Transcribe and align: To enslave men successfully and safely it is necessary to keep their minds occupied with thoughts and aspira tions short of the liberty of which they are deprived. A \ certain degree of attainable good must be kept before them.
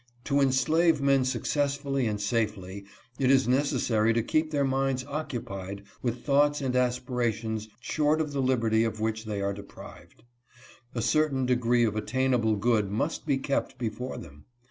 To 0.23 0.39
enslave 0.41 0.99
men 0.99 1.23
successfully 1.25 2.07
and 2.07 2.19
safely 2.19 2.85
it 3.19 3.29
is 3.29 3.47
necessary 3.47 4.13
to 4.13 4.23
keep 4.23 4.49
their 4.49 4.63
minds 4.65 5.05
occupied 5.05 5.83
with 6.01 6.23
thoughts 6.23 6.59
and 6.59 6.73
aspira 6.73 7.31
tions 7.31 7.67
short 7.79 8.19
of 8.19 8.31
the 8.31 8.41
liberty 8.41 8.83
of 8.83 8.99
which 8.99 9.25
they 9.25 9.41
are 9.43 9.53
deprived. 9.53 10.23
A 10.95 11.03
\ 11.03 11.03
certain 11.03 11.45
degree 11.45 11.83
of 11.83 11.95
attainable 11.95 12.55
good 12.55 12.89
must 12.89 13.27
be 13.27 13.37
kept 13.37 13.77
before 13.77 14.17
them. 14.17 14.45